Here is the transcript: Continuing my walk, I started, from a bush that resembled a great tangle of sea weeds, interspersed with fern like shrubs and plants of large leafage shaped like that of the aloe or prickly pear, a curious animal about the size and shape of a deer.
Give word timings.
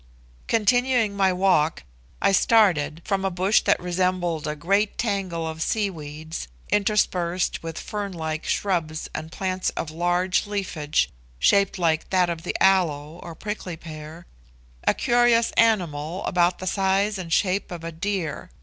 Continuing 0.47 1.15
my 1.15 1.31
walk, 1.31 1.83
I 2.23 2.31
started, 2.31 3.03
from 3.05 3.23
a 3.23 3.29
bush 3.29 3.61
that 3.61 3.79
resembled 3.79 4.47
a 4.47 4.55
great 4.55 4.97
tangle 4.97 5.47
of 5.47 5.61
sea 5.61 5.91
weeds, 5.91 6.47
interspersed 6.71 7.61
with 7.61 7.77
fern 7.77 8.11
like 8.11 8.43
shrubs 8.43 9.09
and 9.13 9.31
plants 9.31 9.69
of 9.77 9.91
large 9.91 10.47
leafage 10.47 11.11
shaped 11.37 11.77
like 11.77 12.09
that 12.09 12.31
of 12.31 12.41
the 12.41 12.55
aloe 12.59 13.19
or 13.21 13.35
prickly 13.35 13.77
pear, 13.77 14.25
a 14.85 14.95
curious 14.95 15.51
animal 15.51 16.25
about 16.25 16.57
the 16.57 16.65
size 16.65 17.19
and 17.19 17.31
shape 17.31 17.69
of 17.69 17.83
a 17.83 17.91
deer. 17.91 18.49